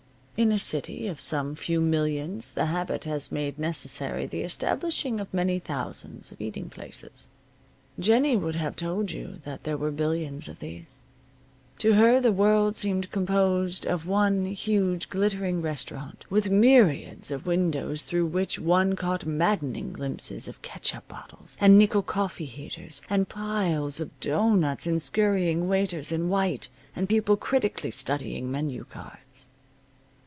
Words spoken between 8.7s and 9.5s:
told you